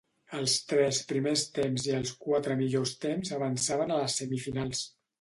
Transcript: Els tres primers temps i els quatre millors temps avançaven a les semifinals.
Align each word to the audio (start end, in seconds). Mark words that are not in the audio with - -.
Els 0.37 0.53
tres 0.71 1.01
primers 1.11 1.43
temps 1.59 1.87
i 1.91 1.95
els 1.99 2.15
quatre 2.25 2.59
millors 2.65 2.97
temps 3.07 3.35
avançaven 3.41 3.99
a 3.99 4.05
les 4.05 4.21
semifinals. 4.25 4.87